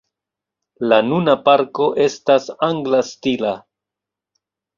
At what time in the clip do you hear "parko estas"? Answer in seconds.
1.49-2.49